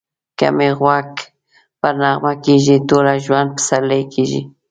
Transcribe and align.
که 0.37 0.47
می 0.57 0.69
غوږ 0.79 1.09
پر 1.79 1.93
نغمه 2.03 2.33
کښېږدې 2.43 2.77
ټوله 2.89 3.13
ژوند 3.25 3.49
پسرلی 3.55 4.03
کېږی 4.13 4.41